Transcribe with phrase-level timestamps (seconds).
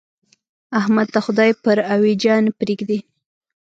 [0.79, 2.99] احمد د خدای پر اوېجه نه پرېږدي.